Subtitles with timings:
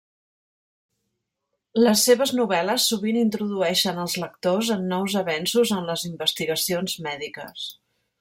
[1.81, 7.69] Les seves novel·les sovint introdueixen als lectors en nous avenços en les investigacions mèdiques.